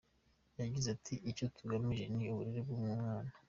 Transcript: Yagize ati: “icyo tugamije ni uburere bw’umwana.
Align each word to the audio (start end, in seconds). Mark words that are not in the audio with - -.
Yagize 0.59 0.87
ati: 0.95 1.15
“icyo 1.29 1.45
tugamije 1.55 2.05
ni 2.15 2.25
uburere 2.31 2.59
bw’umwana. 2.65 3.29